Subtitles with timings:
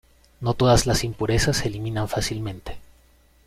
[0.39, 2.77] No todas las impurezas se eliminan fácilmente.